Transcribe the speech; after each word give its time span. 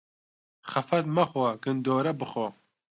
خەفەت 0.71 1.05
مەخۆ، 1.15 1.45
گندۆره 1.63 2.11
بخۆ. 2.19 2.47